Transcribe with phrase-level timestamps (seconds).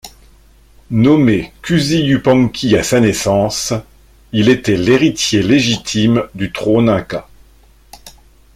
[0.89, 3.71] Nommé Cusi Yupanqui à sa naissance,
[4.31, 7.29] il était l'héritier légitime du trône inca.